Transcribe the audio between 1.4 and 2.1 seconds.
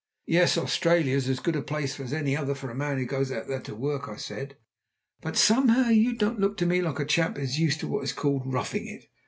a place